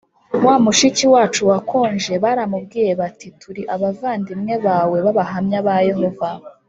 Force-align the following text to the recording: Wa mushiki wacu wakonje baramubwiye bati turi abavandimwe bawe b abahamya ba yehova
Wa 0.45 0.55
mushiki 0.63 1.05
wacu 1.13 1.41
wakonje 1.51 2.13
baramubwiye 2.23 2.91
bati 3.01 3.27
turi 3.39 3.61
abavandimwe 3.75 4.53
bawe 4.65 4.97
b 5.05 5.05
abahamya 5.11 5.59
ba 5.67 5.75
yehova 5.89 6.29